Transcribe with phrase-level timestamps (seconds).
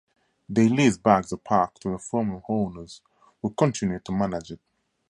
[0.49, 3.01] They leased back the park to the former owners,
[3.43, 4.59] who continued to manage it.